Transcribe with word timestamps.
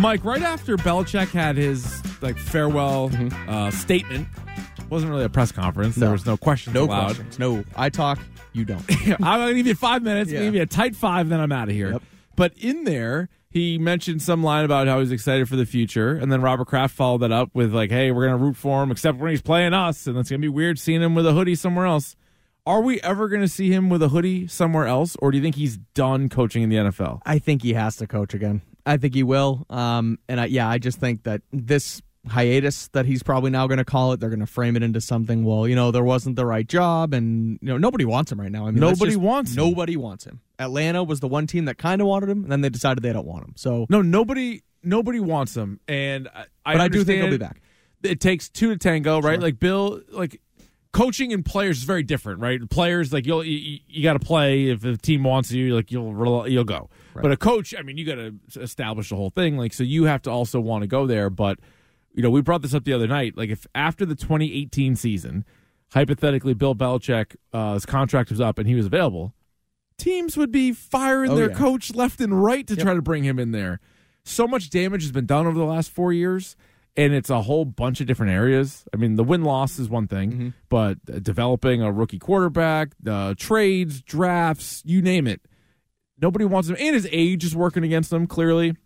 Mike, 0.00 0.24
right 0.24 0.40
after 0.42 0.76
Belichick 0.78 1.28
had 1.28 1.56
his 1.56 2.02
like 2.22 2.38
farewell 2.38 3.10
uh, 3.46 3.70
statement, 3.70 4.26
wasn't 4.88 5.10
really 5.12 5.24
a 5.24 5.28
press 5.28 5.52
conference. 5.52 5.94
There 5.96 6.10
was 6.10 6.24
no 6.24 6.38
questions 6.38 6.72
No 6.74 6.84
allowed. 6.84 7.04
questions. 7.16 7.38
No, 7.38 7.64
I 7.76 7.90
talk, 7.90 8.18
you 8.54 8.64
don't. 8.64 8.82
I'm 9.06 9.18
gonna 9.18 9.54
give 9.54 9.66
you 9.66 9.74
five 9.74 10.02
minutes. 10.02 10.30
Yeah. 10.30 10.40
give 10.40 10.54
you 10.54 10.62
a 10.62 10.66
tight 10.66 10.96
five, 10.96 11.28
then 11.28 11.38
I'm 11.38 11.52
out 11.52 11.68
of 11.68 11.74
here. 11.74 11.92
Yep. 11.92 12.02
But 12.34 12.54
in 12.56 12.84
there, 12.84 13.28
he 13.50 13.76
mentioned 13.78 14.22
some 14.22 14.42
line 14.42 14.64
about 14.64 14.86
how 14.88 15.00
he's 15.00 15.12
excited 15.12 15.48
for 15.50 15.56
the 15.56 15.66
future, 15.66 16.12
and 16.12 16.32
then 16.32 16.40
Robert 16.40 16.66
Kraft 16.66 16.94
followed 16.94 17.18
that 17.18 17.32
up 17.32 17.50
with 17.52 17.74
like, 17.74 17.90
"Hey, 17.90 18.10
we're 18.10 18.24
gonna 18.24 18.38
root 18.38 18.56
for 18.56 18.82
him, 18.82 18.90
except 18.90 19.18
when 19.18 19.30
he's 19.30 19.42
playing 19.42 19.74
us, 19.74 20.06
and 20.06 20.16
it's 20.16 20.30
gonna 20.30 20.40
be 20.40 20.48
weird 20.48 20.78
seeing 20.78 21.02
him 21.02 21.14
with 21.14 21.26
a 21.26 21.32
hoodie 21.32 21.54
somewhere 21.54 21.84
else." 21.84 22.16
Are 22.66 22.80
we 22.80 23.00
ever 23.02 23.28
gonna 23.28 23.48
see 23.48 23.70
him 23.70 23.88
with 23.90 24.02
a 24.02 24.08
hoodie 24.08 24.46
somewhere 24.46 24.86
else, 24.86 25.14
or 25.20 25.30
do 25.30 25.36
you 25.36 25.42
think 25.42 25.56
he's 25.56 25.76
done 25.94 26.28
coaching 26.30 26.62
in 26.62 26.70
the 26.70 26.76
NFL? 26.76 27.20
I 27.26 27.38
think 27.38 27.62
he 27.62 27.74
has 27.74 27.96
to 27.96 28.06
coach 28.06 28.32
again. 28.32 28.62
I 28.90 28.96
think 28.96 29.14
he 29.14 29.22
will. 29.22 29.64
Um, 29.70 30.18
and 30.28 30.40
I, 30.40 30.46
yeah, 30.46 30.68
I 30.68 30.78
just 30.78 30.98
think 30.98 31.22
that 31.22 31.42
this 31.52 32.02
hiatus 32.28 32.88
that 32.88 33.06
he's 33.06 33.22
probably 33.22 33.50
now 33.50 33.66
going 33.66 33.78
to 33.78 33.84
call 33.84 34.12
it, 34.12 34.20
they're 34.20 34.28
going 34.30 34.40
to 34.40 34.46
frame 34.46 34.76
it 34.76 34.82
into 34.82 35.00
something. 35.00 35.44
Well, 35.44 35.66
you 35.68 35.74
know, 35.74 35.90
there 35.90 36.02
wasn't 36.04 36.36
the 36.36 36.44
right 36.44 36.66
job, 36.66 37.14
and 37.14 37.58
you 37.62 37.68
know, 37.68 37.78
nobody 37.78 38.04
wants 38.04 38.32
him 38.32 38.40
right 38.40 38.50
now. 38.52 38.66
I 38.66 38.70
mean, 38.72 38.80
Nobody 38.80 39.12
just- 39.12 39.20
wants 39.20 39.50
him. 39.52 39.56
Nobody 39.56 39.96
wants 39.96 40.24
him. 40.24 40.40
Atlanta 40.58 41.02
was 41.04 41.20
the 41.20 41.28
one 41.28 41.46
team 41.46 41.64
that 41.66 41.78
kind 41.78 42.00
of 42.00 42.06
wanted 42.08 42.28
him, 42.28 42.42
and 42.42 42.52
then 42.52 42.60
they 42.60 42.68
decided 42.68 43.02
they 43.02 43.12
don't 43.12 43.26
want 43.26 43.44
him. 43.44 43.54
So, 43.56 43.86
No, 43.88 44.02
nobody, 44.02 44.62
nobody 44.82 45.20
wants 45.20 45.56
him, 45.56 45.80
and 45.88 46.28
I, 46.34 46.44
I 46.66 46.74
but 46.74 46.80
I 46.82 46.88
do 46.88 47.04
think 47.04 47.22
he'll 47.22 47.30
be 47.30 47.38
back. 47.38 47.62
it 48.02 48.20
takes 48.20 48.48
two 48.50 48.70
to 48.70 48.76
tango, 48.76 49.20
right? 49.20 49.34
Sure. 49.34 49.40
Like 49.42 49.58
Bill, 49.58 50.00
like 50.10 50.40
coaching 50.92 51.32
and 51.32 51.44
players 51.44 51.78
is 51.78 51.84
very 51.84 52.02
different, 52.02 52.40
right? 52.40 52.68
Players 52.68 53.12
like 53.12 53.26
you'll 53.26 53.44
you, 53.44 53.78
you 53.86 54.02
got 54.02 54.14
to 54.14 54.18
play 54.18 54.68
if 54.70 54.80
the 54.80 54.96
team 54.96 55.22
wants 55.24 55.50
you, 55.52 55.74
like 55.74 55.90
you'll 55.90 56.48
you'll 56.48 56.64
go. 56.64 56.88
But 57.14 57.32
a 57.32 57.36
coach, 57.36 57.74
I 57.76 57.82
mean, 57.82 57.96
you 57.96 58.06
got 58.06 58.14
to 58.16 58.34
establish 58.60 59.08
the 59.10 59.16
whole 59.16 59.30
thing, 59.30 59.56
like 59.56 59.72
so 59.72 59.82
you 59.82 60.04
have 60.04 60.22
to 60.22 60.30
also 60.30 60.60
want 60.60 60.82
to 60.82 60.86
go 60.88 61.06
there. 61.06 61.30
But 61.30 61.58
you 62.14 62.22
know, 62.22 62.30
we 62.30 62.40
brought 62.40 62.62
this 62.62 62.74
up 62.74 62.84
the 62.84 62.92
other 62.92 63.06
night. 63.06 63.36
Like 63.36 63.50
if 63.50 63.66
after 63.74 64.04
the 64.06 64.14
2018 64.14 64.96
season, 64.96 65.44
hypothetically, 65.92 66.54
Bill 66.54 66.74
Belichick 66.74 67.36
uh, 67.52 67.74
his 67.74 67.86
contract 67.86 68.30
was 68.30 68.40
up 68.40 68.58
and 68.58 68.66
he 68.68 68.74
was 68.74 68.86
available, 68.86 69.34
teams 69.98 70.36
would 70.36 70.50
be 70.52 70.72
firing 70.72 71.30
Oh, 71.32 71.36
their 71.36 71.50
yeah. 71.50 71.56
coach 71.56 71.94
left 71.94 72.20
and 72.20 72.42
right 72.42 72.66
to 72.66 72.76
try 72.76 72.94
to 72.94 73.02
bring 73.02 73.24
him 73.24 73.38
in 73.38 73.52
there. 73.52 73.80
So 74.24 74.46
much 74.46 74.70
damage 74.70 75.02
has 75.02 75.12
been 75.12 75.26
done 75.26 75.46
over 75.46 75.58
the 75.58 75.64
last 75.64 75.90
four 75.90 76.12
years, 76.12 76.54
and 77.00 77.14
it's 77.14 77.30
a 77.30 77.42
whole 77.42 77.64
bunch 77.64 78.00
of 78.00 78.06
different 78.06 78.32
areas. 78.32 78.84
I 78.92 78.96
mean, 78.96 79.14
the 79.16 79.24
win 79.24 79.42
loss 79.42 79.78
is 79.78 79.88
one 79.88 80.06
thing, 80.06 80.32
Mm-hmm. 80.32 80.48
but 80.68 81.22
developing 81.22 81.82
a 81.82 81.90
rookie 81.90 82.18
quarterback, 82.18 82.90
uh, 83.06 83.34
trades, 83.36 84.02
drafts, 84.02 84.82
you 84.84 85.00
name 85.02 85.26
it, 85.26 85.40
nobody 86.20 86.44
wants 86.44 86.68
him. 86.68 86.76
And 86.78 86.94
his 86.94 87.08
age 87.10 87.44
is 87.44 87.56
working 87.56 87.84
against 87.84 88.12
him 88.12 88.26
clearly. 88.26 88.76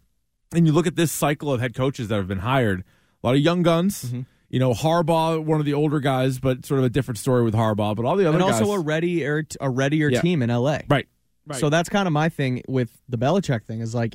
And 0.54 0.66
you 0.66 0.72
look 0.72 0.86
at 0.86 0.94
this 0.96 1.10
cycle 1.10 1.52
of 1.52 1.60
head 1.60 1.74
coaches 1.74 2.08
that 2.08 2.16
have 2.16 2.28
been 2.28 2.38
hired, 2.38 2.80
a 3.22 3.26
lot 3.26 3.34
of 3.34 3.40
young 3.40 3.62
guns. 3.62 4.04
Mm-hmm. 4.04 4.20
You 4.50 4.60
know, 4.60 4.72
Harbaugh, 4.72 5.42
one 5.44 5.58
of 5.58 5.66
the 5.66 5.74
older 5.74 5.98
guys, 5.98 6.38
but 6.38 6.64
sort 6.64 6.78
of 6.78 6.84
a 6.84 6.88
different 6.90 7.18
story 7.18 7.42
with 7.42 7.54
Harbaugh. 7.54 7.96
But 7.96 8.04
all 8.04 8.14
the 8.14 8.28
other 8.28 8.38
And 8.38 8.46
guys, 8.48 8.60
also 8.60 8.74
a 8.74 8.78
ready 8.80 9.24
a 9.24 9.68
readier 9.68 10.10
Yeah. 10.10 10.20
team 10.20 10.42
in 10.42 10.50
LA. 10.50 10.82
right, 10.88 11.08
right. 11.46 11.58
So 11.58 11.70
that's 11.70 11.88
kind 11.88 12.06
of 12.06 12.12
my 12.12 12.28
thing 12.28 12.62
with 12.68 12.90
the 13.08 13.18
Belichick 13.18 13.64
thing 13.64 13.80
is 13.80 13.96
like 13.96 14.14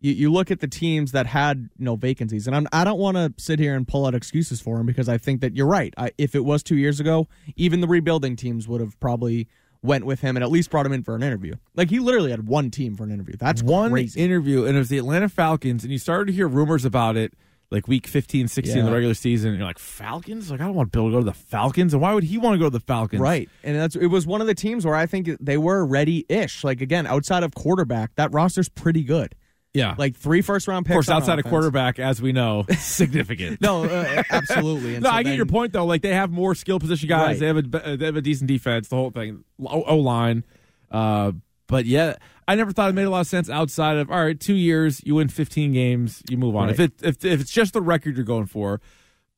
you, 0.00 0.12
you 0.12 0.32
look 0.32 0.50
at 0.50 0.60
the 0.60 0.68
teams 0.68 1.12
that 1.12 1.26
had 1.26 1.68
you 1.78 1.84
know 1.84 1.96
vacancies, 1.96 2.46
and 2.46 2.56
I'm, 2.56 2.66
I 2.72 2.84
don't 2.84 2.98
want 2.98 3.16
to 3.16 3.32
sit 3.42 3.58
here 3.58 3.74
and 3.74 3.86
pull 3.86 4.06
out 4.06 4.14
excuses 4.14 4.60
for 4.60 4.78
him 4.80 4.86
because 4.86 5.08
I 5.08 5.18
think 5.18 5.40
that 5.40 5.54
you're 5.54 5.66
right. 5.66 5.94
I, 5.96 6.12
if 6.18 6.34
it 6.34 6.44
was 6.44 6.62
two 6.62 6.76
years 6.76 7.00
ago, 7.00 7.28
even 7.56 7.80
the 7.80 7.88
rebuilding 7.88 8.36
teams 8.36 8.66
would 8.68 8.80
have 8.80 8.98
probably 9.00 9.48
went 9.82 10.04
with 10.04 10.20
him 10.20 10.36
and 10.36 10.44
at 10.44 10.50
least 10.50 10.70
brought 10.70 10.84
him 10.84 10.92
in 10.92 11.02
for 11.02 11.14
an 11.14 11.22
interview. 11.22 11.54
Like 11.74 11.90
he 11.90 11.98
literally 11.98 12.30
had 12.30 12.46
one 12.46 12.70
team 12.70 12.96
for 12.96 13.04
an 13.04 13.10
interview. 13.10 13.36
That's 13.38 13.62
one 13.62 13.90
crazy. 13.90 14.20
interview, 14.20 14.64
and 14.64 14.76
it 14.76 14.78
was 14.78 14.88
the 14.88 14.98
Atlanta 14.98 15.28
Falcons, 15.28 15.84
and 15.84 15.92
you 15.92 15.98
started 15.98 16.26
to 16.26 16.32
hear 16.32 16.48
rumors 16.48 16.84
about 16.84 17.16
it 17.16 17.34
like 17.70 17.86
week 17.86 18.06
15, 18.06 18.48
16 18.48 18.78
in 18.78 18.84
the 18.84 18.90
regular 18.90 19.14
season. 19.14 19.50
And 19.50 19.58
you're 19.58 19.66
like, 19.66 19.78
Falcons? 19.78 20.50
Like, 20.50 20.60
I 20.60 20.64
don't 20.64 20.74
want 20.74 20.90
Bill 20.90 21.06
to 21.06 21.12
go 21.12 21.18
to 21.18 21.24
the 21.24 21.32
Falcons. 21.32 21.92
And 21.92 22.02
why 22.02 22.14
would 22.14 22.24
he 22.24 22.36
want 22.36 22.54
to 22.54 22.58
go 22.58 22.64
to 22.64 22.70
the 22.70 22.80
Falcons? 22.80 23.20
Right, 23.20 23.48
and 23.62 23.76
that's 23.76 23.96
it 23.96 24.06
was 24.06 24.26
one 24.26 24.40
of 24.40 24.46
the 24.46 24.54
teams 24.54 24.84
where 24.84 24.96
I 24.96 25.06
think 25.06 25.28
they 25.40 25.56
were 25.58 25.84
ready-ish. 25.84 26.64
Like 26.64 26.80
again, 26.80 27.06
outside 27.06 27.42
of 27.42 27.54
quarterback, 27.54 28.14
that 28.16 28.32
roster's 28.32 28.68
pretty 28.68 29.04
good. 29.04 29.34
Yeah. 29.72 29.94
Like 29.96 30.16
three 30.16 30.42
first-round 30.42 30.84
picks. 30.84 30.92
of 30.92 30.96
course, 30.96 31.08
outside 31.10 31.38
of 31.38 31.44
quarterback, 31.44 31.98
as 32.00 32.20
we 32.20 32.32
know, 32.32 32.64
significant. 32.78 33.60
No, 33.60 33.84
uh, 33.84 34.22
absolutely. 34.30 34.94
And 34.96 35.04
No, 35.04 35.10
so 35.10 35.14
I 35.14 35.22
get 35.22 35.30
then- 35.30 35.36
your 35.36 35.46
point 35.46 35.72
though. 35.72 35.84
Like 35.86 36.02
they 36.02 36.12
have 36.14 36.30
more 36.30 36.54
skill 36.54 36.80
position 36.80 37.08
guys. 37.08 37.40
Right. 37.40 37.40
They 37.40 37.46
have 37.46 37.56
a 37.92 37.96
they 37.96 38.06
have 38.06 38.16
a 38.16 38.20
decent 38.22 38.48
defense. 38.48 38.88
The 38.88 38.96
whole 38.96 39.10
thing, 39.10 39.44
O 39.64 39.96
line. 39.96 40.44
Uh, 40.90 41.32
but 41.68 41.86
yeah, 41.86 42.16
I 42.48 42.56
never 42.56 42.72
thought 42.72 42.90
it 42.90 42.94
made 42.94 43.04
a 43.04 43.10
lot 43.10 43.20
of 43.20 43.26
sense 43.28 43.48
outside 43.48 43.96
of 43.98 44.10
all 44.10 44.24
right, 44.24 44.38
two 44.40 44.56
years, 44.56 45.00
you 45.04 45.14
win 45.14 45.28
fifteen 45.28 45.72
games, 45.72 46.20
you 46.28 46.36
move 46.36 46.56
on. 46.56 46.64
Right. 46.66 46.72
If 46.72 46.80
it 46.80 46.92
if 47.02 47.24
if 47.24 47.40
it's 47.40 47.52
just 47.52 47.72
the 47.72 47.80
record 47.80 48.16
you're 48.16 48.24
going 48.24 48.46
for, 48.46 48.80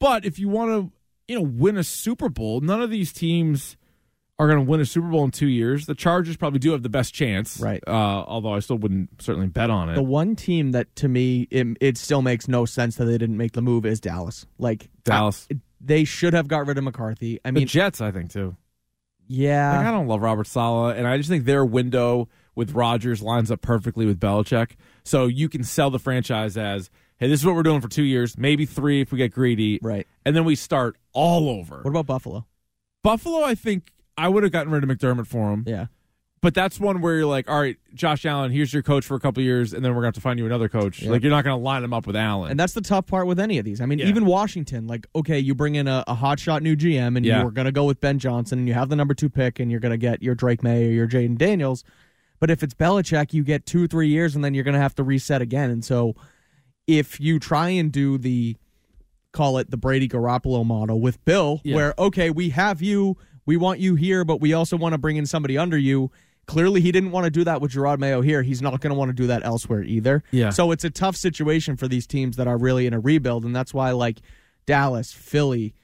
but 0.00 0.25
if 0.25 0.38
you 0.38 0.49
want 0.49 0.70
to, 0.70 0.93
you 1.28 1.34
know, 1.38 1.43
win 1.43 1.76
a 1.76 1.84
Super 1.84 2.31
Bowl, 2.31 2.60
none 2.62 2.81
of 2.81 2.88
these 2.88 3.12
teams 3.12 3.76
are 4.42 4.47
going 4.48 4.64
to 4.64 4.70
win 4.70 4.80
a 4.80 4.84
Super 4.86 5.08
Bowl 5.08 5.25
in 5.25 5.30
two 5.30 5.47
years. 5.47 5.86
The 5.86 5.94
Chargers 5.94 6.36
probably 6.36 6.58
do 6.58 6.72
have 6.72 6.82
the 6.82 6.88
best 6.88 7.14
chance, 7.14 7.58
Right. 7.60 7.82
Uh, 7.86 7.91
although 8.26 8.53
I 8.54 8.58
still 8.60 8.78
wouldn't 8.78 9.22
certainly 9.22 9.47
bet 9.48 9.70
on 9.70 9.88
it. 9.91 9.94
The 9.94 10.03
one 10.03 10.34
team 10.36 10.72
that 10.72 10.94
to 10.97 11.08
me 11.08 11.47
it, 11.50 11.76
it 11.80 11.97
still 11.98 12.22
makes 12.22 12.48
no 12.48 12.64
sense 12.64 12.97
that 12.97 13.04
they 13.04 13.19
didn't 13.19 13.36
make 13.36 13.52
the 13.52 13.62
move 13.62 13.86
is 13.86 14.00
Dallas. 14.00 14.47
Like 14.58 14.88
Dallas. 15.04 15.47
I- 15.52 15.58
they 15.84 16.04
should 16.04 16.32
have 16.32 16.47
got 16.47 16.66
rid 16.66 16.78
of 16.78 16.84
McCarthy. 16.84 17.41
I 17.44 17.50
the 17.50 17.60
mean, 17.60 17.66
Jets, 17.66 18.00
I 18.00 18.12
think 18.12 18.31
too. 18.31 18.56
yeah, 19.26 19.78
Like, 19.78 19.86
I 19.86 19.91
don't 19.91 20.06
love 20.06 20.22
Robert 20.22 20.47
Saleh, 20.47 20.97
and 20.97 21.06
I 21.08 21.16
just 21.16 21.28
think 21.28 21.44
their 21.44 21.64
window 21.64 22.28
with 22.54 22.72
Rodgers 22.72 23.20
lines 23.22 23.50
up 23.50 23.62
perfectly 23.62 24.06
with 24.06 24.20
Belichick. 24.20 24.72
So 25.04 25.26
you 25.26 25.48
can 25.48 25.64
sell 25.64 25.91
the 25.91 25.98
franchise 25.98 26.56
as, 26.56 26.91
hey, 27.16 27.28
this 27.28 27.41
is 27.41 27.47
what 27.47 27.54
we're 27.54 27.62
doing 27.64 27.81
for 27.81 27.88
two 27.88 28.04
years, 28.04 28.36
maybe 28.38 28.66
three 28.66 29.00
if 29.00 29.10
we 29.10 29.19
get 29.19 29.32
greedy, 29.32 29.78
right. 29.82 30.06
and 30.25 30.36
then 30.36 30.44
we 30.44 30.54
start 30.54 30.97
all 31.12 31.48
over. 31.48 31.78
What 31.82 31.91
about 31.91 32.06
Buffalo? 32.06 32.47
Buffalo, 33.02 33.42
I 33.42 33.54
think 33.56 33.92
I 34.17 34.28
would 34.28 34.43
have 34.43 34.53
gotten 34.53 34.73
rid 34.73 34.83
of 34.84 34.91
McDermott 34.91 35.27
for 35.27 35.53
him, 35.53 35.65
Yeah, 35.67 35.87
but 36.43 36.55
that's 36.55 36.78
one 36.81 37.00
where 37.00 37.17
you're 37.17 37.27
like, 37.27 37.49
all 37.49 37.61
right, 37.61 37.77
Josh 37.95 38.27
Allen, 38.27 38.50
here's 38.50 38.73
your 38.73 38.83
coach 38.83 39.05
for 39.06 39.15
a 39.15 39.21
couple 39.21 39.43
years, 39.43 39.73
and 39.73 39.84
then 39.84 39.93
we're 39.93 40.03
going 40.03 40.05
to 40.05 40.09
have 40.09 40.15
to 40.17 40.21
find 40.21 40.39
you 40.39 40.47
another 40.47 40.69
coach. 40.69 41.00
Yeah. 41.03 41.11
Like, 41.11 41.23
you're 41.23 41.31
not 41.31 41.45
going 41.45 41.56
to 41.59 41.62
line 41.62 41.83
him 41.84 41.93
up 41.95 42.06
with 42.06 42.17
Allen. 42.17 42.50
and 42.50 42.61
that's 42.61 42.73
the 42.75 42.81
tough 42.81 43.06
part 43.06 43.27
with 43.27 43.39
any 43.41 43.59
of 43.59 43.65
these. 43.65 43.81
I 43.81 43.87
mean, 43.87 43.99
Yeah. 44.00 44.06
even 44.06 44.27
Washington, 44.27 44.87
like 44.87 45.06
okay, 45.15 45.39
you 45.39 45.55
bring 45.55 45.77
in 45.77 45.89
a, 45.89 46.05
a 46.06 46.15
hotshot 46.15 46.61
new 46.62 46.77
GM, 46.77 47.17
and 47.17 47.25
Yeah. 47.25 47.43
you're 47.43 47.50
going 47.50 47.65
to 47.67 47.73
go 47.73 47.84
with 47.84 48.00
Ben 48.00 48.19
Johnson, 48.19 48.59
and 48.59 48.69
you 48.69 48.75
have 48.75 48.89
the 48.89 48.97
number 48.97 49.15
two 49.15 49.31
pick, 49.31 49.61
and 49.61 49.71
you're 49.71 49.81
going 49.81 49.93
to 49.93 49.97
get 49.99 50.23
your 50.23 50.34
Drake 50.34 50.62
Maye 50.62 50.87
or 50.89 50.91
your 50.91 51.09
Jayden 51.09 51.39
Daniels. 51.39 51.84
But 52.41 52.50
if 52.50 52.62
it's 52.65 52.75
Belichick, 52.75 53.33
you 53.33 53.44
get 53.44 53.65
two, 53.67 53.87
three 53.87 54.09
years, 54.09 54.34
and 54.34 54.44
then 54.44 54.53
you're 54.53 54.65
going 54.65 54.75
to 54.75 54.81
have 54.81 54.97
to 54.97 55.05
reset 55.05 55.41
again. 55.43 55.71
And 55.71 55.84
so, 55.84 56.17
if 56.89 57.21
you 57.21 57.39
try 57.39 57.69
and 57.69 57.93
do 57.93 58.19
the 58.19 58.56
call 59.33 59.56
it 59.59 59.71
the 59.71 59.77
Brady 59.77 60.09
Garoppolo 60.09 60.67
model 60.67 61.00
with 61.00 61.25
Bill, 61.25 61.61
Yeah. 61.62 61.77
where 61.77 61.94
okay, 61.99 62.31
we 62.31 62.50
have 62.50 62.83
you, 62.83 63.17
we 63.47 63.56
want 63.56 63.80
you 63.80 63.94
here, 63.94 64.25
but 64.25 64.41
we 64.41 64.53
also 64.53 64.76
want 64.76 64.92
to 64.92 64.98
bring 64.98 65.16
in 65.16 65.26
somebody 65.26 65.58
under 65.58 65.76
you. 65.78 66.10
Clearly, 66.47 66.80
he 66.80 66.91
didn't 66.92 67.12
want 67.12 67.25
to 67.25 67.30
do 67.30 67.44
that 67.44 67.60
with 67.60 67.72
Jerod 67.72 67.98
Mayo 67.98 68.20
here. 68.20 68.42
He's 68.42 68.60
not 68.60 68.80
going 68.80 68.91
to 68.92 68.98
want 68.98 69.10
to 69.10 69.14
do 69.14 69.28
that 69.28 69.44
elsewhere 69.44 69.82
either. 69.82 70.25
Yeah. 70.32 70.50
So 70.50 70.72
it's 70.72 70.82
a 70.84 70.91
tough 70.91 71.14
situation 71.16 71.76
for 71.76 71.86
these 71.86 72.06
teams 72.06 72.36
that 72.36 72.48
are 72.48 72.58
really 72.58 72.86
in 72.86 72.94
a 72.94 73.00
rebuild, 73.00 73.44
and 73.44 73.54
that's 73.54 73.72
why 73.72 73.92
like 73.92 74.19
Dallas, 74.66 75.12
Philly, 75.12 75.75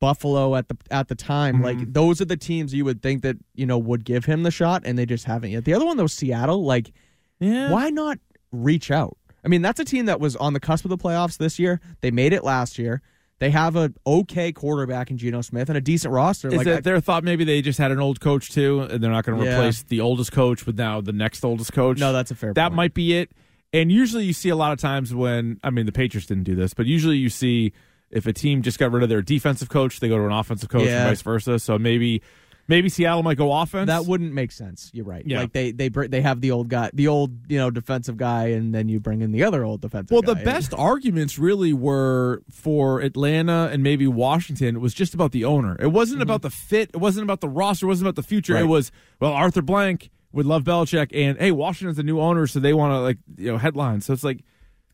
Buffalo 0.00 0.56
at 0.56 0.68
the 0.68 0.76
at 0.90 1.08
the 1.08 1.14
time, 1.14 1.56
Mm-hmm. 1.56 1.64
like 1.64 1.92
those 1.92 2.20
are 2.20 2.24
the 2.24 2.36
teams 2.36 2.74
you 2.74 2.84
would 2.84 3.02
think 3.02 3.22
that 3.22 3.36
you 3.54 3.66
know 3.66 3.78
would 3.78 4.04
give 4.04 4.24
him 4.24 4.42
the 4.42 4.50
shot, 4.50 4.82
and 4.84 4.98
they 4.98 5.06
just 5.06 5.24
haven't 5.24 5.50
yet. 5.50 5.64
The 5.64 5.74
other 5.74 5.84
one 5.84 5.96
though, 5.96 6.06
Seattle, 6.08 6.64
like 6.64 6.92
yeah. 7.40 7.70
why 7.70 7.90
not 7.90 8.18
reach 8.50 8.90
out? 8.90 9.16
I 9.44 9.48
mean, 9.48 9.62
that's 9.62 9.80
a 9.80 9.84
team 9.84 10.06
that 10.06 10.20
was 10.20 10.36
on 10.36 10.52
the 10.52 10.60
cusp 10.60 10.84
of 10.84 10.88
the 10.90 10.98
playoffs 10.98 11.38
this 11.38 11.58
year. 11.58 11.80
They 12.00 12.10
made 12.12 12.32
it 12.32 12.44
last 12.44 12.78
year. 12.78 13.02
They 13.42 13.50
have 13.50 13.74
a 13.74 13.92
okay 14.06 14.52
quarterback 14.52 15.10
in 15.10 15.18
Geno 15.18 15.40
Smith 15.40 15.68
and 15.68 15.76
a 15.76 15.80
decent 15.80 16.14
roster. 16.14 16.46
Is 16.46 16.54
like 16.54 16.64
that 16.66 16.76
I- 16.76 16.80
their 16.80 17.00
thought 17.00 17.24
maybe 17.24 17.42
they 17.42 17.60
just 17.60 17.78
had 17.78 17.90
an 17.90 17.98
old 17.98 18.20
coach 18.20 18.50
too, 18.52 18.82
and 18.82 19.02
they're 19.02 19.10
not 19.10 19.24
going 19.24 19.38
to 19.40 19.44
Yeah. 19.44 19.58
replace 19.58 19.82
the 19.82 20.00
oldest 20.00 20.30
coach 20.30 20.64
with 20.64 20.78
now 20.78 21.00
the 21.00 21.12
next 21.12 21.44
oldest 21.44 21.72
coach? 21.72 21.98
no, 21.98 22.12
that's 22.12 22.30
a 22.30 22.36
fair. 22.36 22.54
that 22.54 22.68
point. 22.68 22.76
might 22.76 22.94
be 22.94 23.14
it. 23.14 23.32
And 23.72 23.90
usually 23.90 24.24
you 24.26 24.32
see 24.32 24.48
a 24.50 24.54
lot 24.54 24.72
of 24.72 24.78
times 24.78 25.12
when 25.12 25.58
I 25.64 25.70
mean 25.70 25.86
the 25.86 25.92
Patriots 25.92 26.26
didn't 26.28 26.44
do 26.44 26.54
this, 26.54 26.72
but 26.72 26.86
usually 26.86 27.16
you 27.16 27.28
see 27.28 27.72
if 28.12 28.26
a 28.26 28.32
team 28.32 28.62
just 28.62 28.78
got 28.78 28.92
rid 28.92 29.02
of 29.02 29.08
their 29.08 29.22
defensive 29.22 29.68
coach, 29.68 29.98
they 29.98 30.08
go 30.08 30.18
to 30.18 30.24
an 30.26 30.32
offensive 30.32 30.68
coach 30.68 30.84
Yeah. 30.86 31.00
and 31.00 31.08
vice 31.08 31.22
versa. 31.22 31.58
So 31.58 31.78
maybe 31.78 32.22
maybe 32.68 32.88
Seattle 32.88 33.22
might 33.22 33.36
go 33.36 33.52
offense. 33.52 33.86
That 33.88 34.06
wouldn't 34.06 34.32
make 34.32 34.52
sense. 34.52 34.90
You're 34.92 35.04
right. 35.04 35.22
Yeah. 35.26 35.40
Like 35.40 35.52
they 35.52 35.72
they 35.72 35.88
they 35.88 36.20
have 36.20 36.40
the 36.40 36.50
old 36.50 36.68
guy, 36.68 36.90
the 36.92 37.08
old 37.08 37.50
you 37.50 37.58
know 37.58 37.70
defensive 37.70 38.16
guy, 38.16 38.46
and 38.48 38.74
then 38.74 38.88
you 38.88 39.00
bring 39.00 39.22
in 39.22 39.32
the 39.32 39.44
other 39.44 39.64
old 39.64 39.80
defensive. 39.80 40.10
well, 40.10 40.22
the 40.22 40.34
best 40.42 40.72
arguments 40.74 41.38
really 41.38 41.72
were 41.72 42.42
for 42.50 43.00
Atlanta 43.00 43.68
and 43.72 43.82
maybe 43.82 44.06
Washington 44.06 44.76
It 44.76 44.80
was 44.80 44.94
just 44.94 45.14
about 45.14 45.32
the 45.32 45.44
owner. 45.44 45.76
It 45.80 45.88
wasn't 45.88 46.22
about 46.22 46.42
the 46.42 46.50
fit. 46.50 46.90
It 46.94 46.98
wasn't 46.98 47.24
about 47.24 47.40
the 47.40 47.48
roster. 47.48 47.86
It 47.86 47.88
wasn't 47.88 48.08
about 48.08 48.16
the 48.16 48.26
future. 48.26 48.56
It 48.56 48.60
Mm-hmm. 48.62 48.68
Was 48.70 48.92
well, 49.20 49.32
Arthur 49.32 49.62
Blank 49.62 50.10
would 50.32 50.46
love 50.46 50.64
Belichick, 50.64 51.10
and 51.14 51.36
hey, 51.38 51.50
Washington's 51.50 51.98
a 51.98 52.02
new 52.02 52.20
owner, 52.20 52.46
so 52.46 52.58
they 52.60 52.72
want 52.72 52.92
to 52.92 52.98
like 53.00 53.18
you 53.36 53.52
know 53.52 53.58
headlines. 53.58 54.06
So 54.06 54.12
it's 54.12 54.24
like 54.24 54.44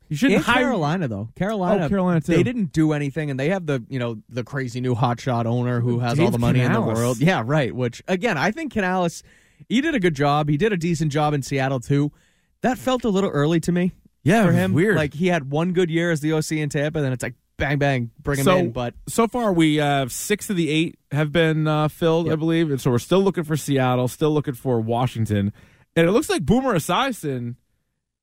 you 0.08 0.16
shouldn't 0.16 0.36
And 0.38 0.44
hire 0.44 0.64
Carolina 0.64 1.08
though. 1.08 1.28
Carolina, 1.36 1.84
Oh, 1.84 1.88
Carolina, 1.88 2.20
too. 2.20 2.32
They 2.34 2.42
didn't 2.42 2.72
do 2.72 2.92
anything, 2.92 3.30
and 3.30 3.38
they 3.38 3.50
have 3.50 3.66
the 3.66 3.82
you 3.88 3.98
know 3.98 4.18
the 4.28 4.42
crazy 4.44 4.80
new 4.80 4.94
hotshot 4.94 5.44
owner 5.46 5.80
who 5.80 5.98
has 6.00 6.18
all 6.18 6.30
the 6.30 6.38
money 6.38 6.60
in 6.60 6.72
the 6.72 6.80
world. 6.80 7.18
Yeah, 7.18 7.42
right. 7.44 7.74
Which 7.74 8.02
again, 8.08 8.38
I 8.38 8.50
think 8.50 8.72
Canales, 8.72 9.22
he 9.68 9.80
did 9.80 9.94
a 9.94 10.00
good 10.00 10.14
job. 10.14 10.48
He 10.48 10.56
did 10.56 10.72
a 10.72 10.76
decent 10.76 11.12
job 11.12 11.34
in 11.34 11.42
Seattle 11.42 11.80
too. 11.80 12.10
That 12.62 12.78
felt 12.78 13.04
a 13.04 13.08
little 13.08 13.30
early 13.30 13.60
to 13.60 13.72
me. 13.72 13.92
Yeah, 14.24 14.42
for 14.42 14.48
was 14.48 14.56
him. 14.56 14.72
weird. 14.74 14.96
Like 14.96 15.14
he 15.14 15.28
had 15.28 15.50
one 15.50 15.72
good 15.72 15.90
year 15.90 16.10
as 16.10 16.20
the 16.20 16.32
OC 16.32 16.52
in 16.52 16.68
Tampa, 16.68 16.98
and 16.98 17.04
then 17.06 17.12
it's 17.12 17.22
like 17.22 17.34
bang 17.56 17.78
bang, 17.78 18.10
bring 18.20 18.38
him 18.38 18.44
So- 18.44 18.56
in. 18.58 18.70
But 18.72 18.94
so 19.08 19.26
far 19.28 19.52
we 19.52 19.76
have 19.76 20.10
six 20.12 20.48
of 20.50 20.56
the 20.56 20.68
eight 20.70 20.96
have 21.12 21.32
been 21.32 21.66
uh, 21.66 21.88
filled, 21.88 22.30
I 22.30 22.36
believe, 22.36 22.70
and 22.70 22.80
so 22.80 22.90
we're 22.90 22.98
still 22.98 23.20
looking 23.22 23.44
for 23.44 23.56
Seattle, 23.56 24.08
still 24.08 24.32
looking 24.32 24.54
for 24.54 24.80
Washington, 24.80 25.52
and 25.96 26.06
it 26.08 26.12
looks 26.12 26.28
like 26.28 26.44
Boomer 26.44 26.74
Esiason 26.74 27.54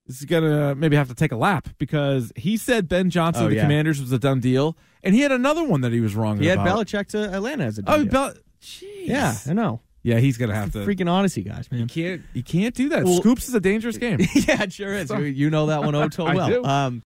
is 0.07 0.25
gonna 0.25 0.75
maybe 0.75 0.95
have 0.95 1.07
to 1.09 1.15
take 1.15 1.31
a 1.31 1.35
lap 1.35 1.67
because 1.77 2.31
he 2.35 2.57
said 2.57 2.87
Ben 2.87 3.09
Johnson 3.09 3.45
Oh, 3.45 3.49
the 3.49 3.55
yeah. 3.55 3.61
Commanders 3.63 3.99
was 4.01 4.11
a 4.11 4.19
done 4.19 4.39
deal, 4.39 4.77
and 5.03 5.15
he 5.15 5.21
had 5.21 5.31
another 5.31 5.63
one 5.63 5.81
that 5.81 5.91
he 5.91 5.99
was 5.99 6.15
wrong 6.15 6.37
he 6.39 6.47
had. 6.47 6.59
Belichick 6.59 7.07
to 7.09 7.33
Atlanta 7.33 7.65
as 7.65 7.79
a 7.79 7.83
Oh, 7.87 8.03
deal. 8.03 8.11
Bel- 8.11 8.33
Jeez. 8.61 9.07
yeah, 9.07 9.35
I 9.47 9.53
know. 9.53 9.81
yeah, 10.03 10.19
he's 10.19 10.37
gonna 10.37 10.55
have 10.55 10.71
to. 10.73 10.79
Freaking 10.79 11.07
Audacy 11.07 11.45
guys, 11.45 11.69
man. 11.71 11.81
You 11.81 11.87
can't, 11.87 12.21
you 12.33 12.43
can't 12.43 12.73
do 12.75 12.89
that. 12.89 13.03
Well- 13.03 13.17
Scoops 13.17 13.47
is 13.49 13.55
a 13.55 13.59
dangerous 13.59 13.97
game. 13.97 14.19
yeah, 14.35 14.63
it 14.63 14.73
sure 14.73 14.93
is. 14.93 15.07
So- 15.09 15.17
You 15.19 15.49
know 15.49 15.67
that 15.67 15.83
one 15.83 15.95
oh 15.95 16.09
so 16.11 16.25
I 16.25 16.35
well. 16.35 16.49
do. 16.49 16.63
Um, 16.63 17.03